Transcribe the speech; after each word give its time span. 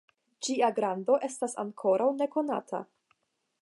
Ĝia 0.47 0.69
grando 0.79 1.19
estas 1.29 1.55
ankoraŭ 1.67 2.11
nekonata. 2.25 2.85